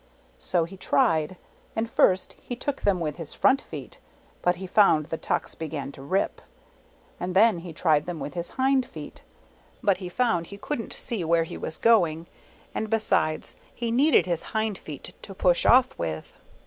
So 0.39 0.63
he 0.63 0.77
tried, 0.77 1.37
and 1.75 1.87
first 1.87 2.33
he 2.41 2.55
took 2.55 2.81
them 2.81 2.99
with 2.99 3.17
his 3.17 3.35
front 3.35 3.61
feet, 3.61 3.99
but 4.41 4.55
he 4.55 4.65
found 4.65 5.05
the 5.05 5.15
tucks 5.19 5.53
began 5.53 5.91
to 5.91 6.01
rip. 6.01 6.41
And 7.19 7.35
then 7.35 7.59
he 7.59 7.71
tried 7.71 8.07
with 8.07 8.33
his 8.33 8.49
hind 8.57 8.83
feet, 8.83 9.21
but 9.83 9.97
he 9.97 10.09
found 10.09 10.47
he 10.47 10.57
couldn't 10.57 10.91
see 10.91 11.23
where 11.23 11.43
he 11.43 11.55
was 11.55 11.77
going, 11.77 12.25
and 12.73 12.89
besides, 12.89 13.55
he 13.75 13.91
needed 13.91 14.25
his 14.25 14.41
hind 14.57 14.75
feet 14.79 15.13
to 15.21 15.35
push 15.35 15.67
off 15.67 15.93
with. 15.99 16.33